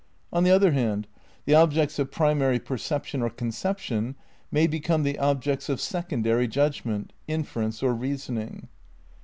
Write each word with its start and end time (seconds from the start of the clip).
On 0.33 0.43
the 0.43 0.49
other 0.49 0.71
hand, 0.71 1.07
the 1.45 1.53
objects 1.53 1.99
of 1.99 2.09
primary 2.09 2.57
perception 2.57 3.21
or 3.21 3.29
conception 3.29 4.15
may 4.51 4.65
become 4.65 5.03
the 5.03 5.19
objects 5.19 5.69
of 5.69 5.79
secondary 5.79 6.47
judgment, 6.47 7.13
inference 7.27 7.83
or 7.83 7.93
reasoning. 7.93 8.67